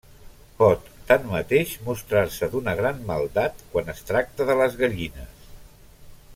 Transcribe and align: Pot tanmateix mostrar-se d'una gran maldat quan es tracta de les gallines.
Pot 0.61 0.87
tanmateix 1.11 1.73
mostrar-se 1.89 2.49
d'una 2.55 2.75
gran 2.81 3.05
maldat 3.11 3.63
quan 3.75 3.95
es 3.95 4.03
tracta 4.11 4.51
de 4.51 4.57
les 4.63 4.81
gallines. 4.85 5.49